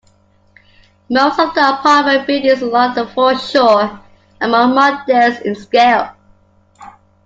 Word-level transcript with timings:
Most 1.11 1.37
of 1.39 1.53
the 1.53 1.73
apartment 1.77 2.25
buildings 2.25 2.63
along 2.63 2.95
the 2.95 3.05
foreshore 3.05 4.01
are 4.41 4.47
more 4.47 4.65
modest 4.65 5.43
in 5.45 5.53
scale. 5.53 6.13